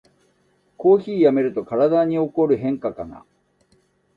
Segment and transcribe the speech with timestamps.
[0.77, 3.23] コーヒーをやめると体に起こる変化かな